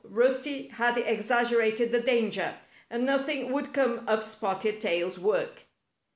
[0.03, 2.55] Rusty had exaggerated the danger,
[2.89, 5.65] and nothing would come of Spotted Tail's work.